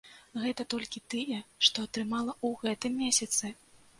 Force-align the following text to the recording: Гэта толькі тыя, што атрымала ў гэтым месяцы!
Гэта 0.43 0.63
толькі 0.73 1.01
тыя, 1.13 1.41
што 1.67 1.85
атрымала 1.89 2.33
ў 2.47 2.61
гэтым 2.63 2.97
месяцы! 3.05 3.53